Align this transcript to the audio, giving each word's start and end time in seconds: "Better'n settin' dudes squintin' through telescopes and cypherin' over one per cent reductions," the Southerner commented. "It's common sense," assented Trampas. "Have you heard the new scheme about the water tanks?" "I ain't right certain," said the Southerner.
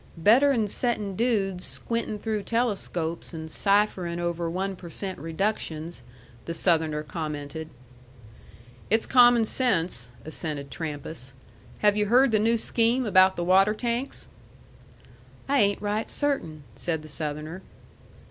"Better'n 0.17 0.67
settin' 0.67 1.15
dudes 1.15 1.63
squintin' 1.63 2.17
through 2.17 2.41
telescopes 2.41 3.35
and 3.35 3.49
cypherin' 3.51 4.19
over 4.19 4.49
one 4.49 4.75
per 4.75 4.89
cent 4.89 5.19
reductions," 5.19 6.01
the 6.45 6.55
Southerner 6.55 7.03
commented. 7.03 7.69
"It's 8.89 9.05
common 9.05 9.45
sense," 9.45 10.09
assented 10.25 10.71
Trampas. 10.71 11.33
"Have 11.83 11.95
you 11.95 12.07
heard 12.07 12.31
the 12.31 12.39
new 12.39 12.57
scheme 12.57 13.05
about 13.05 13.35
the 13.35 13.43
water 13.43 13.75
tanks?" 13.75 14.27
"I 15.47 15.59
ain't 15.59 15.81
right 15.83 16.09
certain," 16.09 16.63
said 16.75 17.03
the 17.03 17.07
Southerner. 17.07 17.61